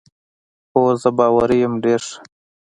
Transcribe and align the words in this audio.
هو، 0.71 0.81
زه 1.01 1.09
باوري 1.17 1.57
یم، 1.63 1.73
ډېر 1.83 2.01
ښه. 2.07 2.17